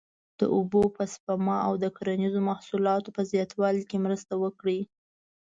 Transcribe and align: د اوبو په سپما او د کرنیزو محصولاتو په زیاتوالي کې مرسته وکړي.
د 0.39 0.41
اوبو 0.55 0.81
په 0.95 1.03
سپما 1.13 1.57
او 1.67 1.73
د 1.83 1.85
کرنیزو 1.97 2.39
محصولاتو 2.49 3.09
په 3.17 3.21
زیاتوالي 3.31 3.83
کې 3.89 3.97
مرسته 4.05 4.33
وکړي. 4.43 4.79